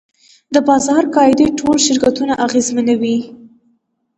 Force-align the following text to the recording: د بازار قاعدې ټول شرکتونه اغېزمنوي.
د 0.53 0.55
بازار 0.67 1.03
قاعدې 1.15 1.47
ټول 1.59 1.77
شرکتونه 1.87 2.33
اغېزمنوي. 2.45 3.17